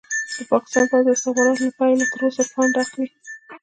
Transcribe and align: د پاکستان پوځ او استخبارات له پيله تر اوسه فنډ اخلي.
د 0.35 0.37
پاکستان 0.51 0.85
پوځ 0.91 1.05
او 1.07 1.13
استخبارات 1.17 1.57
له 1.61 1.69
پيله 1.79 2.05
تر 2.11 2.19
اوسه 2.25 2.43
فنډ 2.53 2.73
اخلي. 2.83 3.07